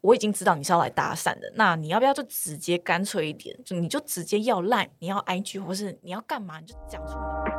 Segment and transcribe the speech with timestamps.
[0.00, 7.50] 我已经知道你是要来搭讪的，那你要不要就直接干脆一点，就你就直接要烂，你要 IG 或是你要干嘛，你就讲出你的目的。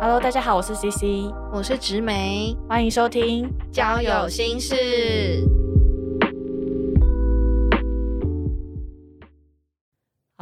[0.00, 5.61] Hello，大家好，我是 CC，我是植梅，欢迎收听交友心事。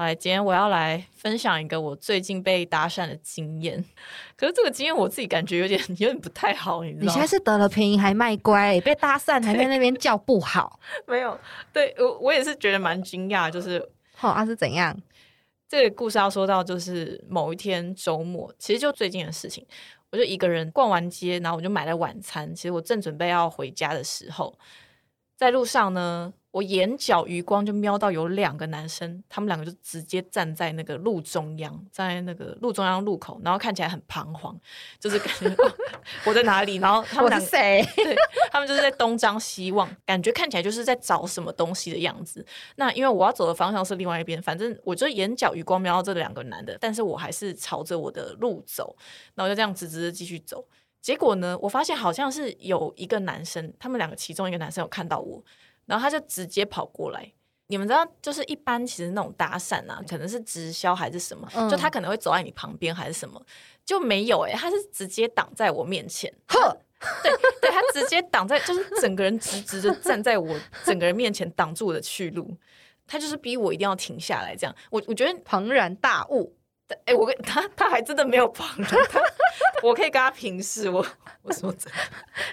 [0.00, 3.84] 好，今天我要来分享一个我最近被搭讪的经验。
[4.34, 7.06] 可是这个经验我自己感觉有点 有点不太好，你知道吗？
[7.06, 10.80] 你现在是得了便宜还卖乖，被搭讪还在那边叫不好。
[11.06, 11.38] 没有，
[11.70, 14.98] 对我我也是觉得蛮惊讶，就是好啊是怎样？
[15.68, 19.66] 这个故事要说到就是某一天周末，其实就最近的事情，
[20.12, 22.54] 我就一个人逛完街，然后我就买了晚餐。
[22.54, 24.58] 其实我正准备要回家的时候，
[25.36, 26.32] 在路上呢。
[26.52, 34.58] 我眼角余光就瞄到有两个男生，他们两个就直接站在那个路中央，在那个路中央路口，然后看起来很彷徨，
[34.98, 35.56] 就是感觉
[36.26, 36.76] 我在哪里？
[36.76, 37.80] 然后他们是谁？
[37.94, 38.16] 对，
[38.50, 42.44] 他们就是在东张西望，感觉看起来就是在找什么东西的样子。
[42.74, 48.96] 那因为我要走的方向是另外一边，反正我就眼角余光瞄到这两个男的，但是我还是朝着我的路走，
[49.36, 50.66] 然后就这样直直的继续走。
[51.00, 55.42] 结果呢，我发现好像是有一个男生，他们两个其中一个男生有看到我。
[55.90, 57.32] 然后他就直接跑过来，
[57.66, 63.44] 你们知道，就是一般其实那种搭讪啊，可能是直销还是什么，就他可能会走在你旁边还是什么，
[63.84, 66.76] 就没有哎，他是直接挡在我面前，呵，
[67.24, 72.56] 对对，他直接挡在，就是整个人直直的站在我整个人面前挡住我的去路，
[73.04, 76.54] 他就是逼我一定要停下来，这样，我我觉得庞然大物。
[77.04, 79.20] 哎，我跟他，他还真的没有旁人， 他
[79.82, 80.88] 我可以跟他平视。
[80.90, 81.04] 我
[81.42, 81.98] 我说真的，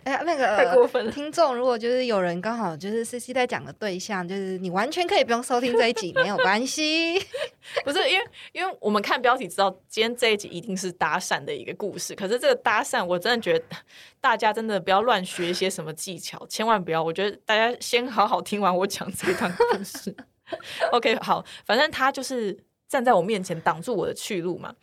[0.03, 1.11] 哎，那个太过分了。
[1.11, 7.19] 听众如果就是有人刚好就是 C C 在讲的对象，就是你完全可以不用收听这一集，没有关系。
[7.83, 13.65] 不是因为因为我们看标题知道今天这一集一定是搭讪的一个故事，可是这个搭讪我真的觉得
[14.21, 17.03] 大家真的不要乱学一些什么技巧，千万不要。
[17.03, 20.15] 我觉得大家先好好听完我讲这一段故事。
[20.91, 22.57] OK，好，反正他就是。
[22.87, 24.73] 站在我面前挡住我的去路嘛？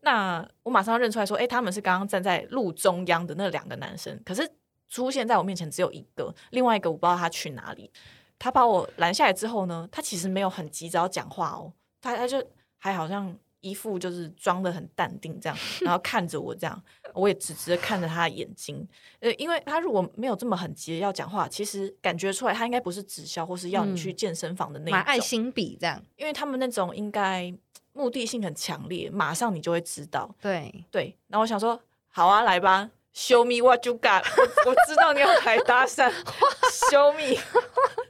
[0.00, 4.48] 那我马上认出来说：“哎，他们是刚刚站在路中央的那两个男生。”可是
[4.88, 7.90] 出现在我面前只有一个，另外一个我不知道他去哪里。
[8.38, 12.44] 他把我拦下来之后呢，他其实没有很急着要讲话哦，他他就
[12.78, 13.36] 还好像。
[13.60, 16.82] 一副就是装的很淡定这样，然后看着我这样，
[17.14, 18.86] 我也直直的看着他的眼睛。
[19.20, 24.92] 呃，因为他如果没有这么很急要讲话，其实感觉出来他应该不是直销或是要你去健身房的那种。
[24.92, 27.52] 买爱心笔这样，因为他们那种应该
[27.92, 30.32] 目的性很强烈，马上你就会知道。
[30.40, 34.22] 对对，那我想说，好啊，来吧，Show me what you got。
[34.66, 36.12] 我我知道你要来搭讪，
[36.90, 37.40] Show me。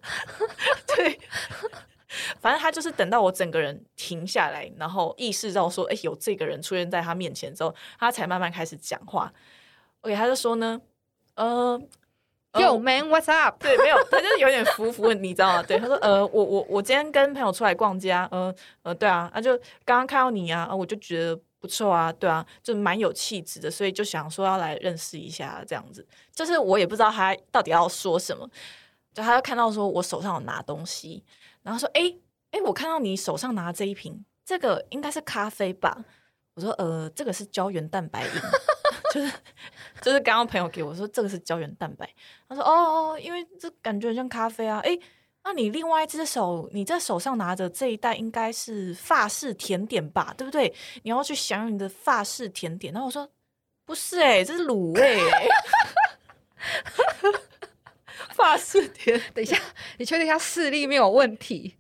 [0.87, 1.19] 对。
[2.41, 9.33] 反正他就是等到我整个人停下来，然后意识到说，哎，有这个人出现在他面前之后，他才慢慢开始讲话。
[10.03, 10.81] OK，他就说呢，
[11.35, 11.81] 呃
[12.53, 13.61] ，Yo man，what's up？
[13.61, 15.63] 对，没有，他就是有点服服，你知道吗？
[15.63, 26.07] 对，他说，呃，我我我今天跟朋友出来逛街，呃呃，对啊，他就刚刚看到你啊，我就觉得不错啊，对啊，就蛮有气质的，所以就想说要来认识一下这样子。
[26.33, 28.49] 就是我也不知道他到底要说什么，
[29.13, 31.25] 就他就看到说我手上有拿东西。
[31.67, 32.15] 然后说：“哎
[32.53, 36.05] 哎，我看到你手上拿这一瓶，这个应该是咖啡吧？”
[36.55, 38.31] 我说：“呃，这个是胶原蛋白饮，
[39.13, 39.33] 就是
[40.01, 42.09] 就是刚刚朋友给我说这个是胶原蛋白。”
[42.49, 44.97] 他说：“哦哦，因为这感觉很像咖啡啊。”哎，
[45.43, 50.33] 那你另外一只手，你在手上拿着这一袋应该是法式甜点吧？
[50.39, 50.73] 对不对？
[51.03, 52.93] 你要去享用你的法式甜点。
[52.93, 53.29] 然后我说
[53.85, 55.21] ：“不是哎，这是卤味。”
[58.35, 59.57] 法式甜，等一下，
[59.99, 61.77] 你确定一下视力没有问题？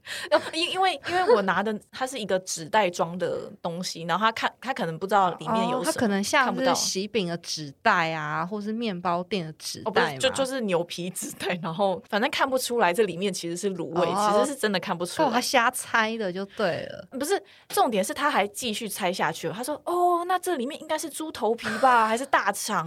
[0.52, 17.08] 因因为因为我拿的它是一个纸袋装的东西，然后他看他可能不知道里面有什么，他可能像是喜饼的纸袋啊，或是面包店的纸袋，就就是牛皮纸袋，然后反正看不出来这里面其实是卤味，其实是真的看不出来，他瞎猜的就对了。
[17.18, 22.86] 不是重点是他还继续猜下去了，他说：“哦，那这里面应该是猪头皮吧，还是大肠？”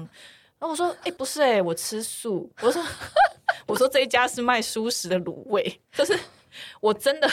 [0.59, 2.83] 然后我说：“哎，不是哎，我吃素。”我说。
[3.67, 6.17] 我说这一家是卖素食的卤味，就是
[6.81, 7.29] 我真的，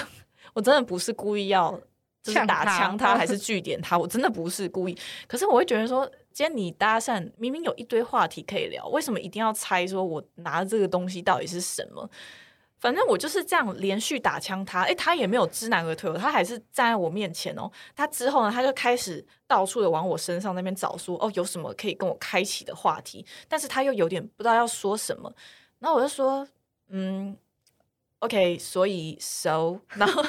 [0.54, 1.78] 我真的不是故意要
[2.22, 4.98] 就是打枪他还 是据点他，我真的不是故意。
[5.26, 12.08] 可是我会觉得说，今天你搭讪，明明有一堆话题可以聊，为什么一定要猜说我拿这个东西到底是什么？
[12.78, 17.70] 反正我就是这样连续打枪他，哎，他也没有知难而退，他还是站在我面前哦。
[17.94, 23.24] 他之后呢，他就开始到处的往我身上那边找，说哦，有什么可以跟我开启的话题？
[23.48, 25.32] 但是他又有点不知道要说什么。
[25.78, 26.46] 然后我就说，
[26.88, 27.36] 嗯
[28.20, 30.22] ，OK，所以 so， 然后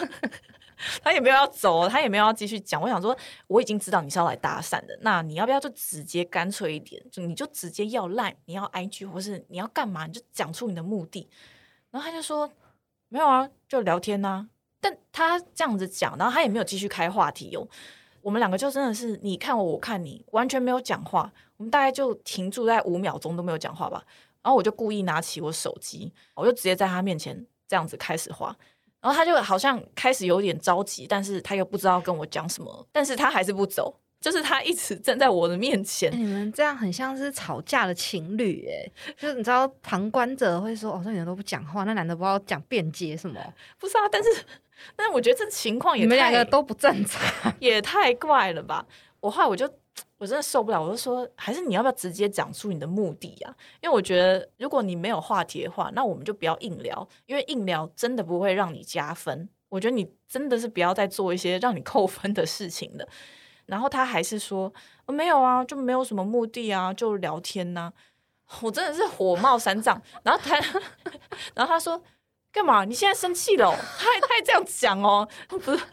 [1.01, 2.81] 他也没有要走，他也没有要继续讲。
[2.81, 3.17] 我想说，
[3.47, 11.27] 我已经知道你是要来搭讪的，那你要不要就直接干脆一点，就你就直接要赖，你要 IG 或是你要干嘛，你就讲出你的目的。
[11.89, 12.51] 然后他就说
[13.09, 14.47] 没有啊，就聊天呐、
[14.81, 17.67] 但他这样子讲，然后他也没有继续开话题哦。
[18.21, 21.31] 我们两个就真的是你看我，我看你，完全没有讲话。
[21.55, 24.05] 我们大概就停住在五秒钟都没有讲话吧。
[24.47, 28.55] 然后我就故意拿起我手机，我就直接在他面前这样子开始画。
[29.01, 36.17] 然后他就好像开始有点着急，但是他又不知道跟我讲什么，但是他还是不走，就是他一直站在我的面前欸。
[36.17, 43.37] 你们这样很像是吵架的情侣，哎，就是你知道旁观者会说，哦，这女的都不讲话，那男的不知道讲辩解什么，
[43.77, 44.29] 不是啊，但是
[44.95, 47.53] 但是我觉得这情况也你们两个都不正常。
[47.59, 48.85] 也太怪了吧！
[49.19, 49.69] 我后来我就
[50.17, 53.55] 我真的受不了，我就说，还是你要不要直接讲出你的目的啊？
[53.81, 59.47] 因为我觉得如果你没有话题的话，那我们就不要硬聊，因为硬聊真的不会让你加分。
[59.69, 63.07] 我觉得你真的是不要再做一些让你扣分的事情了。
[63.65, 64.73] 然后他还是说、
[65.07, 67.91] 没有啊，就没有什么目的啊，就聊天呐、
[68.61, 70.01] 我真的是火冒三丈。
[70.23, 70.55] 然后他，
[71.53, 72.01] 然后他说
[72.51, 72.85] 干嘛？
[72.85, 75.83] 你现在生气了、他还他还这样讲哦，不是，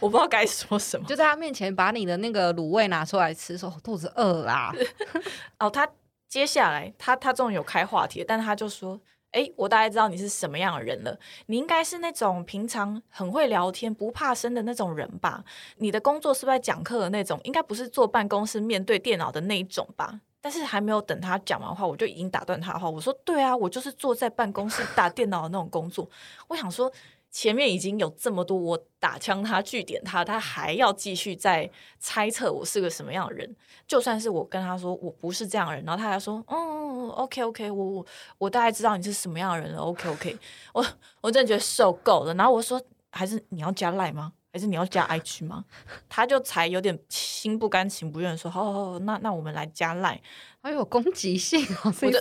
[0.00, 1.06] 我不知道该说什么。
[1.06, 4.72] 就在他面前把你的那个卤味拿出来吃，说肚子饿啦。
[5.58, 5.88] 哦，他
[6.28, 9.00] 接下来他他终于有开话题，但他就说
[9.32, 15.44] ：“哎，我大概知道你是什么样的人了，你应该是那种平常很会聊天、不怕生的那种人吧？
[15.76, 17.40] 你的工作是不是在讲课的那种？
[17.44, 22.88] 应该不是坐办公室面对电脑的那一种吧？”但是还没有等他讲完话，我就已经打断他的话。
[22.88, 26.08] 我说：“对啊，我就是坐在办公室打电脑的那种工作。”
[26.46, 26.90] 我想说，
[27.30, 33.56] 前面已经有这么多我打枪他、据点他，他还要继续在猜测我是个什么样的人。
[33.86, 38.06] 就算是我跟他说我不是这样的人，然后他还说，嗯，OK OK，我我
[38.38, 40.38] 我大概知道你是什么样的人了，OK OK，
[40.74, 40.84] 我
[41.20, 42.34] 我真的觉得受够了。
[42.34, 42.80] 然后我说，
[43.10, 44.32] 还是你要加赖吗？
[44.50, 45.64] 还是你要加 IG 吗？
[46.08, 50.20] 他就才有点心不甘情不愿地说，好好好，那那我们来加赖。
[50.60, 51.92] 好有攻击性哦！
[51.92, 52.12] 所以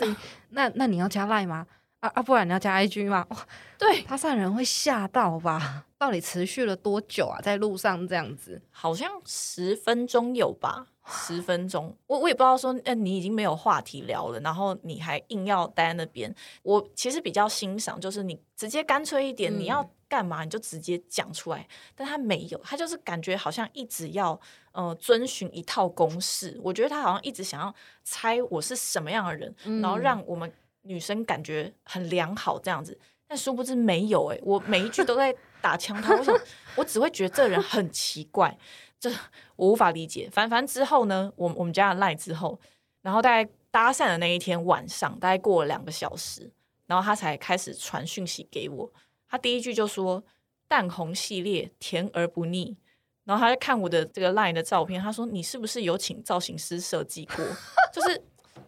[0.50, 1.66] 那那你要加赖吗？
[2.00, 3.26] 啊啊，不然你要加 IG 吗？
[3.30, 3.48] 哇，
[3.78, 5.86] 对， 他上人会吓到吧？
[5.98, 7.42] 到底持续了多久啊？
[7.42, 16.34] 在路上这样子，好像十分钟有吧，十分钟，我我也不知道说，呃，你已经没有话题聊了，然后你还硬要待在那边。
[16.62, 21.68] 我其实比较欣赏，就是你直接干脆一点，嗯你要干嘛你就直接讲出来。
[21.96, 24.40] 但他没有，他就是感觉好像一直要
[24.74, 26.60] 呃遵循一套公式。
[26.64, 27.74] 我觉得他好像一直想要
[28.04, 30.54] 猜我是什么样的人，然后嗯让我们
[30.88, 32.98] 女生感觉很良好这样子。
[33.28, 36.34] 但殊不知没有诶、我每一句都在打枪他，我想
[36.78, 38.58] 我只会觉得这人很奇怪，
[38.98, 39.12] 这
[39.58, 40.30] 我无法理解。
[40.32, 42.58] 反反之后呢，我我们加了赖之后，
[43.02, 46.50] 然后大概搭讪的那一天晚上，大概过了两个小时，
[46.86, 48.94] 然后他才开始传讯息给我。
[49.30, 50.24] 他第一句就说
[50.70, 52.78] “淡红系列甜而不腻”，
[53.26, 57.46] 然后他在看我的这个 LINE 的照片，他说：“你是不是有请造型师设计过？”
[57.92, 58.24] 就是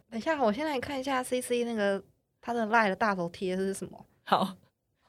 [0.09, 2.03] 等一下，我先来看一下 CC 那个
[2.41, 4.05] 他的赖的大头贴是什么。
[4.23, 4.55] 好，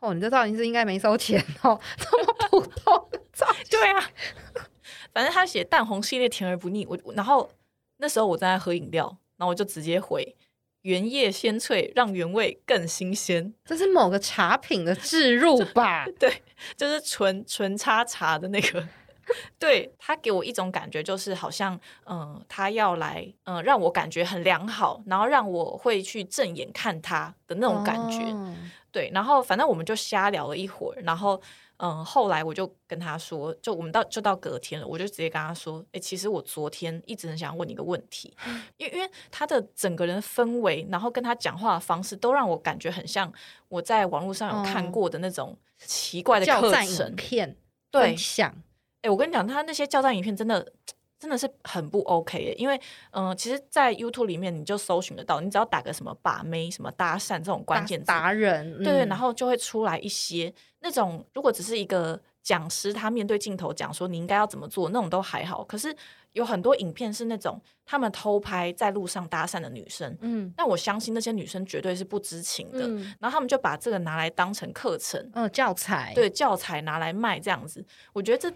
[0.01, 3.65] 哦，你这造型师应该没收钱哦， 这么普通的造型。
[3.71, 4.11] 对啊，
[5.13, 7.51] 反正他写淡红系列甜而不腻，我然后
[7.99, 9.07] 那时候我正在喝饮料，
[9.37, 10.37] 然后我就直接回
[10.83, 16.07] 原叶鲜脆，让原味更新鲜，这是某个茶品的置入吧？
[16.19, 16.43] 对
[16.77, 18.87] 就是纯纯茶茶的那个。
[19.59, 28.23] 对他给我一种感觉，就是好像，嗯、他要来，嗯、让我感觉很良好，然后让我会去正眼看他的那种感觉。
[28.33, 28.55] 哦
[28.93, 31.41] 对，然后反正我们就瞎聊了一会儿，然后
[31.77, 38.37] 嗯，后来我就跟他说，就我们到就到隔天了，我就直接跟他说，哎、其实我昨天一直很想问你一个问题，
[38.79, 43.33] 因为因为他的整个人的氛围，然后跟他讲话的方式，都让我感觉很像
[43.69, 47.15] 我在网络上有看哦过的那种奇怪的教战课程影。
[47.15, 47.57] 片
[47.93, 48.63] 对分，
[49.03, 50.73] 享，哎、我跟你讲，他那些教战影片真的
[51.19, 52.81] 真的是很不 OK 耶，因为
[53.11, 65.63] 嗯、呃其实，在 YouTube 里面你就搜寻得到，你只要打个什么把妹、什么搭讪这种关达键词，达人，对然后就会出来一些那种，如果只是一个讲师他面对镜头讲说你应该要怎么做，那种都还好。
[65.65, 65.95] 可是
[66.33, 70.51] 有很多影片是那种他们偷拍在路上搭讪的女生，嗯。
[70.57, 73.15] 那我相信那些女生绝对是不知情的，嗯。
[73.21, 78.51] 然后他们就把这个拿来当成课程，嗯教材，对教材拿来卖这样子，我觉得这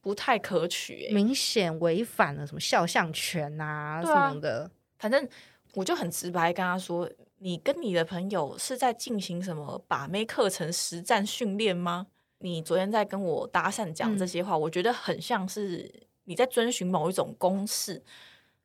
[0.00, 1.12] 不太可取、欸。
[1.12, 4.70] 明显违反了什么肖像权啊什么的。
[4.98, 5.28] 反正
[5.74, 12.06] 我就很直白跟他说：“你跟你的朋友是在进行什么把妹课程实战训练吗？
[12.38, 15.92] 你昨天在跟我搭讪讲这嗯些话，我觉得很像是
[16.24, 18.02] 你在遵循某一种公式。”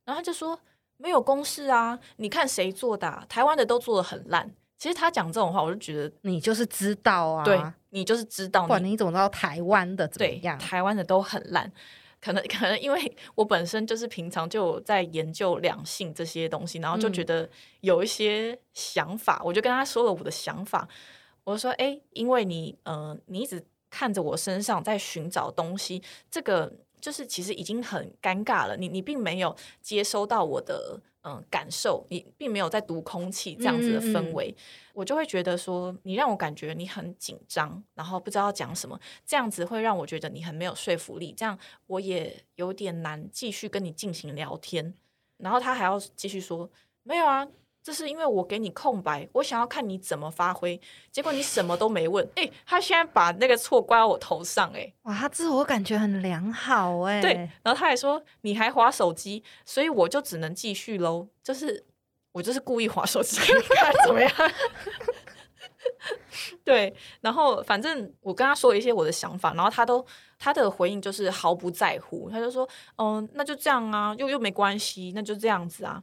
[0.04, 0.58] 然后他就说
[0.96, 3.24] ：“没有公式啊，你看谁做的、啊？
[3.28, 10.58] 台湾的都做的很烂。”其实他讲这种话，我就觉得，你就是知道啊，对你就是知道不管你你怎么知道台湾的怎么样？
[10.58, 11.70] 台湾的都很烂。
[12.20, 17.48] 可能 可能因为我本身就是平常就在研究两性这些东西，然后就嗯觉得
[17.80, 20.88] 有一些想法，我就跟他说了我的想法。
[21.44, 26.72] 我说，哎、因为你呃，你一直看着我身上在寻找东西，这个
[27.02, 28.74] 就是其实已经很尴尬了。
[28.78, 34.54] 你你并没有接收到我的嗯、呃感受，你并没有在读空气这样子的嗯嗯嗯氛围，
[34.94, 44.94] 我就会觉得说，你让我感觉你很紧张，然后不知道讲什么，这样子会让我觉得你很没有说服力，这样我也有点难继续跟你进行聊天。
[45.38, 46.70] 然后他还要继续说，
[47.02, 47.46] 没有啊。
[47.82, 52.26] 这是因为我给你空白，我想要看你怎么发挥，结果你什么都没问。
[52.36, 61.26] 哎、他现在把那个错怪到我头上、诶哇，他自我感觉很良好哎、对，然后他还说你还划手机，所以我就只能继续喽。
[61.42, 61.84] 就是
[62.30, 63.38] 我就是故意划手机
[63.74, 64.30] 看，怎么样？
[66.64, 70.04] 对，然后反正我跟他说了一些我的想法，然后他都
[70.38, 76.00] 他的回应就是毫不在乎，他就说，嗯、那就这样啊，又又没关系，那就这样子啊。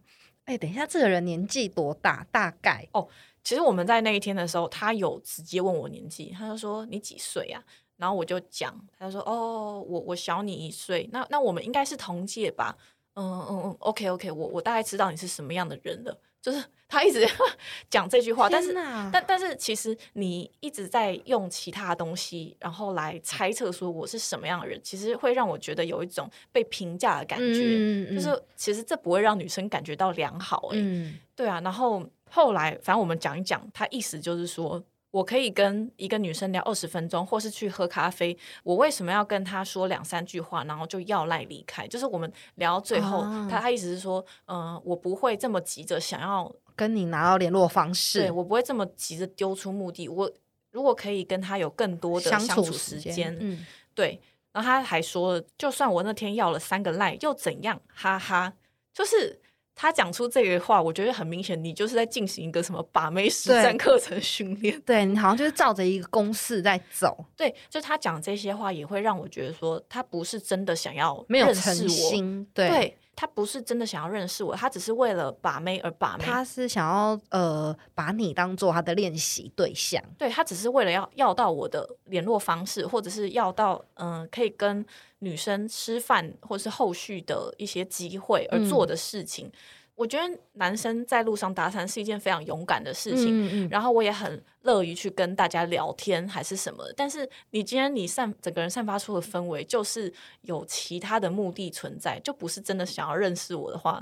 [0.49, 2.25] 哎、等一下，这个人年纪多大？
[2.31, 3.07] 大概哦
[3.43, 7.63] 其实我们在那一天的时候，他有直接问我年纪，他就说你几岁啊？
[7.97, 12.75] 然后我就讲，他就说哦，我我小你一岁，那那我们应该是同届吧？
[13.13, 16.19] 嗯嗯嗯，OK OK，我我大概知道你是什么样的人了。
[16.41, 17.27] 就是他一直
[17.89, 18.73] 讲这句话，但是
[19.11, 27.61] 但但是其实你一直在用其他东西，然后来猜测说我是什么样的人，其实会让我觉得有一种被评价的感觉。
[27.61, 34.83] 嗯嗯就是其实这不会让女生感觉到良好、欸，嗯，对啊，然后后来反正我们讲一讲，他意思就是说。
[35.11, 38.37] 我可以跟一个女生聊二十分钟，或是去喝咖啡。
[38.63, 41.87] 我为什么要跟她说两三句话，然后就要赖离开？
[41.87, 50.07] 就是我们聊到最后，啊他他意思是说，嗯、我不会这么急着想要跟你拿到联络方式，对我不会这么急着丢出目的。
[50.07, 50.31] 我
[50.71, 54.21] 如果可以跟她有更多的相处时间间，嗯，对。
[54.51, 57.79] 然后他还说了，就算我那天要了三个赖又怎样？
[57.87, 58.51] 哈哈，
[58.91, 59.39] 就是
[59.81, 64.77] 他讲出这个话，我觉得很明显，你就是在进行一个什么把妹实战课程训练。
[64.81, 72.45] 对你好像就是照着一个公式在走，对，就他讲这些话，也会让我觉得说，他不是真的想要没有诚认识我。
[72.53, 76.23] 对他不是真的想要认识我，他只是为了把妹而把妹。
[76.23, 84.85] 他是想要呃把你当做他的练习对象，对他只是为了要要到我的联络方式，或者是要到嗯、呃可以跟
[85.19, 89.51] 女生吃饭，或是后续的一些机会而做的事情。
[89.99, 96.81] 我觉得男生在路上搭讪是一件非常勇敢的事情，嗯嗯然后我也很乐于去跟大家聊天还是什么。
[96.95, 100.11] 但是你今天你散整个人散发出的氛围，就是
[100.43, 104.01] 有其他的目的存在，就不是真的想要认识我的话，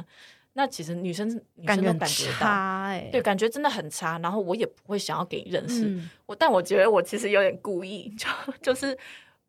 [0.54, 3.12] 那其实女生女生都感觉很感觉到。
[3.12, 5.86] 对，感觉真的很差，然后我也不会想要给你认识。
[5.86, 8.27] 嗯我但我觉得我其实有点故意，就
[8.62, 8.96] 就是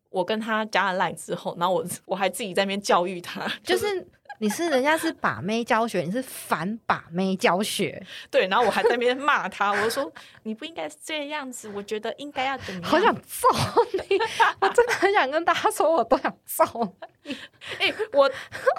[0.09, 4.07] 我跟他加了 line 之后，然后我我还自己在那边教育他，就是是
[4.39, 10.11] 你是人家是把妹教学，你是反把妹教学，对，然后我还在那边骂他，我说
[10.43, 12.89] 你不应该是这样子，我觉得应该要怎么样？
[12.89, 13.47] 好想揍
[13.93, 14.17] 你！
[14.61, 17.35] 我真的很想跟大家说，我都想揍你，
[17.79, 18.31] 哎、我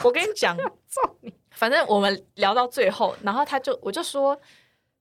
[0.02, 1.32] 我跟你讲，揍你！
[1.50, 4.40] 反正我们聊到最后，然后他就我就说，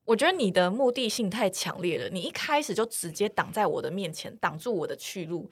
[0.03, 5.49] 我觉得你的目的性太强烈了，你一开始就直接挡在我的面前，挡住我的去路。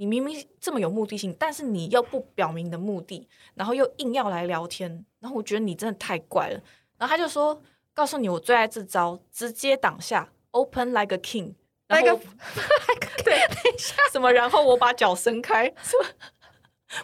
[0.00, 6.58] 你明明这么有目的性，但是你又不表明你的目的，然后又硬要来聊天，然后我觉得你真的太怪了。
[6.96, 7.60] 然后他就说
[7.92, 11.52] ：“告诉你，我最爱这招，直接挡下，open like a king。”
[11.86, 12.20] 然后 Like 我
[13.22, 13.38] 对，
[13.76, 14.32] 什么？
[14.32, 16.06] 然后我把脚伸开，什么？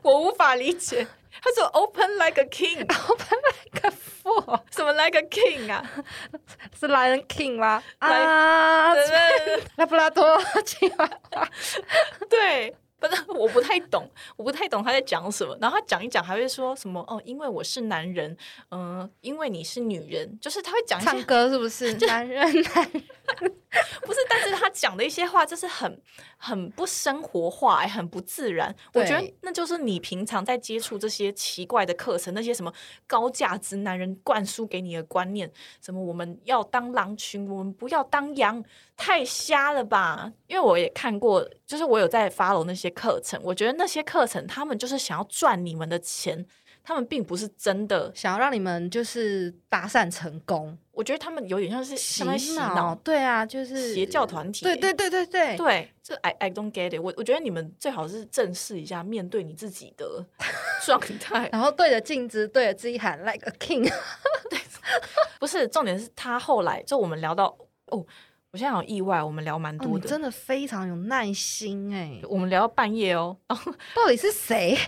[0.00, 1.06] 我无法理解。
[1.42, 5.84] 他说 “open like a king，Open like a fool，什么 like a king 啊？
[6.80, 7.82] 是 Lion King 吗？
[8.00, 9.06] 来啊，对
[9.44, 10.24] 对拉布拉多
[10.64, 11.48] 吉娃娃，
[12.30, 15.56] 对， 不是我不太懂，我不太懂他在讲什么。
[15.60, 18.34] 然后他讲一讲，还会说什么哦，因为我是男人，
[18.70, 21.92] 嗯、因为你是女人，就是他会讲一唱歌是不是？
[22.06, 23.02] 男人，男人，
[24.00, 26.00] 不是，但是他讲的一些话就是很
[26.36, 28.74] 很不生活化、欸，很不自然。
[28.92, 32.70] 我觉得那就是你平常在接触这些奇怪的课程，那些什么
[33.06, 38.62] 高价值男人灌输给你的观念，什么我们要当狼群，我们不要当羊，
[38.96, 40.30] 太瞎了吧？
[40.46, 46.46] 因为我也看过，就是我有在 follow 那些课程，我觉得那些课程他们就是想要赚你们的钱。
[46.88, 52.22] 他们并不是真的，想要让你们就是搭讪成功，我觉得他们有点像是洗
[52.54, 57.12] 脑，对啊，就是邪教团体对对对对对，对，这 I I don't get it 我。
[57.16, 60.24] 我觉得你们最好是正视一下，面对你自己的
[60.84, 61.48] 状态。
[61.52, 63.92] 然后对着镜子对着自己喊 like a king，
[65.40, 67.46] 不是重点是他后来就我们聊到
[67.86, 68.06] 哦，
[68.52, 73.36] 我现在好意外，我们聊蛮哦多的，你真的非常有耐心哎，我们聊到半夜哦，
[73.92, 74.78] 到底是谁？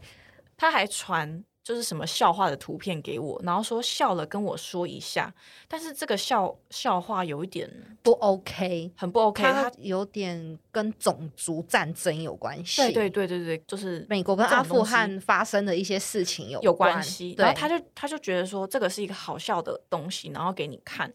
[0.56, 1.42] 他还传。
[1.68, 5.30] 就是什么笑话的图片给我，然后说笑了跟我说一下，
[5.68, 7.70] 但是这个笑笑话有一点
[8.02, 12.80] 不 OK，很不 OK，它它有点跟种族战争有关系。
[12.80, 17.34] 对对对对对，就是美国跟阿富汗发生的一些事情有有关关系。
[17.36, 21.12] 然后他就他就觉得说这个是一个好笑的东西，然后给你看。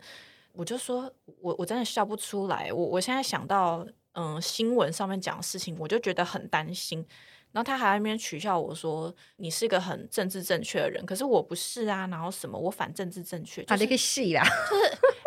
[0.51, 2.72] 我就说我我真的笑不出来。
[2.72, 3.83] 我我现在想到
[4.13, 7.05] 嗯新闻上面讲的事情，我就觉得很担心。
[7.51, 12.08] 然后他还在那边取笑我说你是一个很政治正确的人，可是我不是啊。
[12.08, 14.43] 然后什么我反政治正确，就啊，是这个戏啦，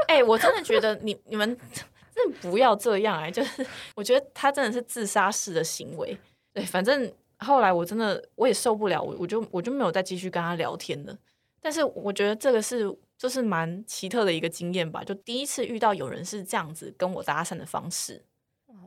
[0.08, 1.56] 哎、我真的觉得你你们
[2.12, 3.64] 真的不要这样哎、就是
[3.94, 6.18] 我觉得他真的是自杀式的行为。
[6.52, 11.16] 对，反正后来我真的我也受不了，我我就我就没有再继续跟他聊天了。
[11.60, 18.24] 但是我觉得这个是就是蛮奇特的一个经验吧，就第一次遇到有人是这样子跟我搭讪的方式。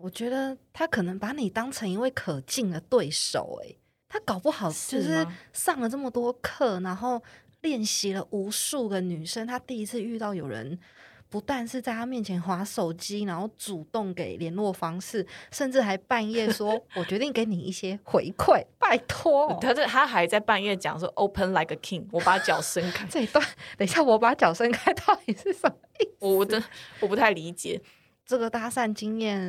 [0.01, 3.77] 我觉得他可能把你当成一位可敬的对手、欸，
[4.07, 7.21] 他搞不好就是上了这么多课，然后
[7.61, 10.79] 练习了无数个女生，他第一次遇到有人。
[11.31, 19.55] 不但是在他面前划手机，然后主动给联络方式，甚至还半夜说： “我决定给你一些回馈，拜托。
[19.61, 23.45] 他这他还在半夜讲说 “open like a king”，我把脚伸开 ”，这一段，
[23.77, 26.15] 等一下我把脚伸开，到底是什么意思？
[26.17, 26.63] 我我真
[26.99, 27.79] 我不太理解。
[28.29, 29.41] 这个搭讪经验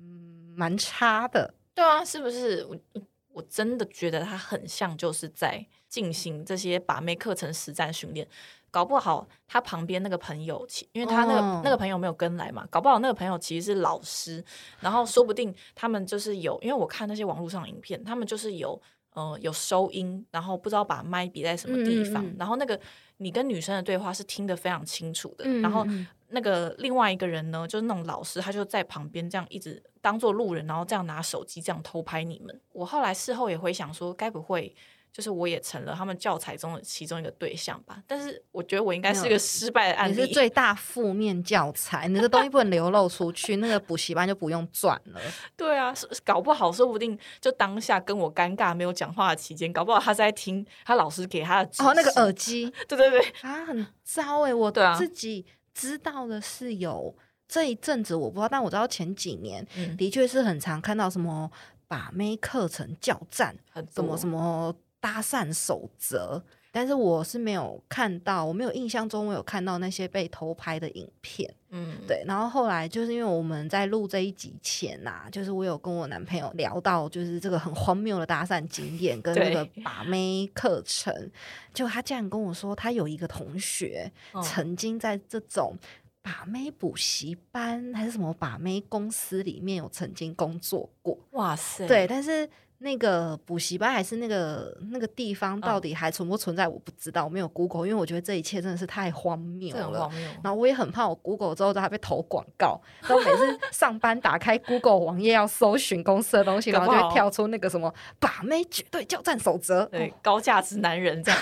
[0.00, 2.64] 嗯蛮差的，对啊，是不是？
[2.64, 3.02] 我我
[3.34, 8.26] 我真的觉得他很像就是在进行这些把妹课程实战训练。
[8.70, 14.42] 搞不好他旁边那个朋友，其因为他那个、哦那个朋友没有跟来嘛，搞不好那个朋友其实是老师，
[14.80, 18.80] 然后说不定他们就是有，因为我看那些网络上影片，他们就是有
[19.12, 22.78] 呃有收音，然后不知道把麦比在什么地方，嗯嗯嗯然后那个
[23.18, 25.86] 你跟女生的对话是听得非常清楚的，嗯然后
[26.28, 32.60] 那个另外一个人呢，就是那种老师，他就在旁边这样一直当做路人，然后这样拿手机这样偷拍你们。
[32.72, 34.74] 我后来事后也回想说，该不会
[35.12, 38.02] 就是我也成了他们教材中的其中一个对象吧？
[38.06, 40.14] 但是我觉得我应该是一个失败的案例。
[40.14, 45.20] 你是最大负面教材，你的东西不能流露出去，那个补习班就不用转了。
[45.56, 57.14] 对啊，是搞不好说不定就当下跟我尴尬没有讲话的期间，搞不好他在听他老师给他的哦，那个耳机 对对对，啊，很糟哎、我对啊自己知道的是有
[57.46, 61.50] 这一阵子我不知道，但我知道前几年嗯，的确是很常看到什么
[61.86, 63.54] 把妹课程教战，
[63.94, 66.42] 什么什么搭讪守则。
[66.76, 71.50] 但是我是没有看到，我没有印象中我有看到那些被偷拍的影片。
[71.70, 81.30] 嗯，对，然后后来就是因为我们在录这一集前呐、就是我有跟我男朋友聊到，就是这个很荒谬的搭讪经验跟那个把妹课程，
[81.72, 85.74] 就他竟然跟我说，他有一个同学嗯曾经在这种
[86.20, 92.46] 把妹补习班还是什么把妹公司里面有曾经工作过，哇塞，对，但是。
[92.78, 96.68] 那个补习班还是那个那个地方，到嗯底还存不存在？
[96.68, 100.00] 我不知道，我没有 Google，因为我觉得这一切真的是太荒谬了。
[100.00, 100.28] 荒谬。
[100.42, 109.86] 然后我也很怕我 Google 之后都还被投广告，然后每次上班打开 Google 网页要搜寻公司的东西，然后就会跳出那个什么把妹绝对交战守则。
[109.86, 111.40] 对，高价值男人这样，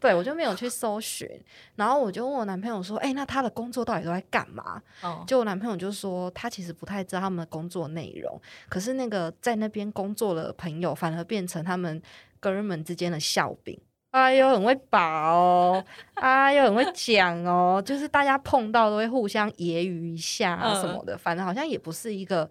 [0.00, 1.28] 对我就没有去搜寻，
[1.76, 12.00] 然后我就问我男朋友说：“哎、那他的工作到底都在干嘛？”哦，就我男朋友就说他其实不太知道他们的工作内容，可是那个在那边工作的朋友反而变成他们
[12.40, 13.78] 哥们之间的笑柄。
[14.10, 22.50] 哎呦，很会把哦， 哎呦，很会讲哦，就是大家碰到都会互相揶揄一下啊嗯什么的，反正好像也不是一个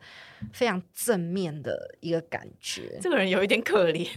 [0.54, 3.00] 非常正面的一个感觉。
[3.02, 4.08] 这个人有一点可怜。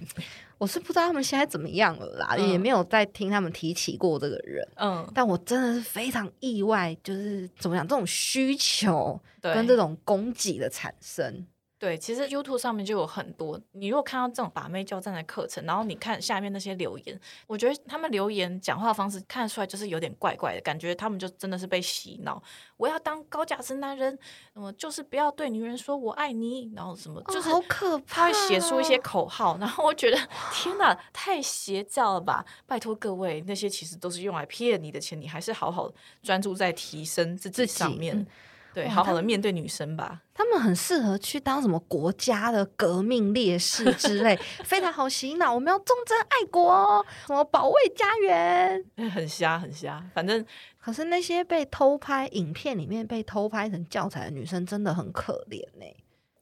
[0.58, 11.46] 我是不知道他们现在怎么样了啦，嗯也没有再听他们提起过这个人，嗯，但我真的是非常意外，就是怎么讲，这种需求，跟这种供给的产生。
[11.80, 22.40] 对，其实 YouTube 上面就有很多，你如果看到这种把妹交战的课程，然后你看下面那些留言，我觉得他们留言讲话方式看得出来就是有点怪怪的，感觉他们就真的是被洗脑。
[22.76, 24.16] 我要当高价值男人，
[24.54, 29.00] 那么就是不要对女人说我爱你，然后什么，就是哦好可怕、他会写出一些。
[29.02, 30.16] 口号，然后我觉得
[30.52, 32.44] 天哪，太邪教了吧！
[32.66, 35.90] 拜托各位，那些其实都是用来骗你的钱，你还是好好
[36.22, 38.26] 专注在提升自己自己上面，嗯
[38.72, 40.22] 对，好好他的面对女生吧。
[40.32, 45.52] 他们很适合去当什么国家的革命烈士之类， 非常好洗脑。
[45.54, 48.84] 我们要忠贞爱国哦，什么保卫家园。
[49.10, 50.02] 很瞎，很瞎。
[50.14, 50.44] 反正
[50.78, 55.84] 可是那些被偷拍影片里面被偷拍成教材的女生真的很可怜呢、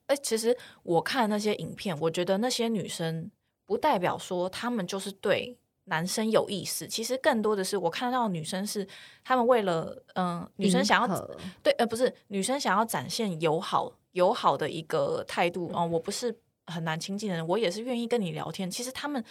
[0.07, 3.31] 哎、其实我看那些影片，我觉得那些女生
[3.67, 8.87] 不代表说她们就是对男生有意思，其实更多的是我看到女生是
[9.25, 11.29] 他们为了嗯、女生想要
[11.63, 16.35] 对呃不是女生想要展现友好友好的一个态度哦、我不是
[16.67, 18.71] 很难亲近的人，我也是愿意跟你聊天。
[18.71, 19.23] 其实他们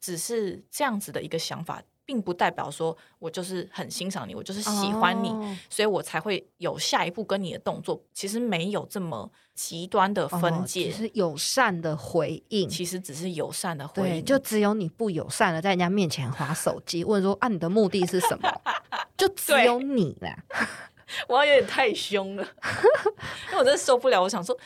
[0.00, 8.00] 只是这样子的一个想法，并不代表说我就是很欣赏你，我就是喜欢你，哦所以我才会有下一步跟你的动作。
[8.14, 12.68] 其实没有这么极端的分哦界，只是友善的回应。
[12.68, 14.24] 其实只是友善的回，应。
[14.24, 18.48] 就只有你不友善的在人家面前划手机，问说啊，你的目的是什么？
[19.18, 20.44] 就只有你啦。
[21.28, 22.42] 我有点太凶了，
[23.50, 24.20] 因为我真的受不了。
[24.20, 24.56] 我想说，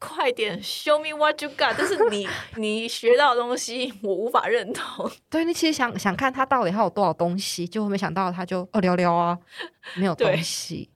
[0.00, 5.08] 快点 show me what you got，但是你 你学到的东西我无法认同。
[5.28, 9.38] 对你其实想想看他到底还有多少东西，就没想到他就哦聊聊啊，
[9.94, 10.88] 没有对东西。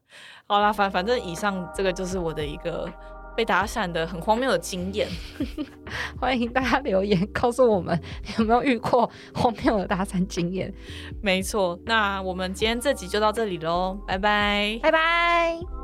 [0.46, 2.90] 好啦，反反正以上这个就是我的一个
[3.36, 5.06] 被打散的很荒谬的经验。
[6.18, 8.00] 欢迎大家留言告诉我们
[8.38, 10.72] 有没有遇过荒谬的打散经验。
[11.22, 14.78] 没错，那我们今天这集就到这里喽，拜拜。
[14.82, 15.83] 拜拜。